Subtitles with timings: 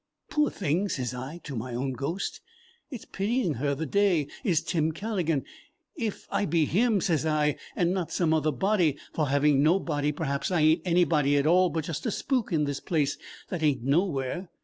[0.31, 2.41] 'Poor thing,' sez I to my own ghost,
[2.89, 5.43] 'it's pitying her the day is Tim Calligan,
[5.95, 10.11] if I be him,' sez I, 'and not some other body, for having no body
[10.11, 13.19] perhaps I ain't anybody at all, but just a spook in this place
[13.49, 14.49] that ain't nowhere.'